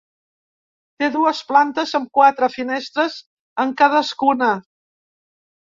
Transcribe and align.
Té 1.03 1.09
dues 1.15 1.41
plantes 1.51 1.93
amb 2.01 2.09
quatre 2.19 2.49
finestres 2.57 3.21
en 3.67 3.79
cadascuna. 3.85 4.53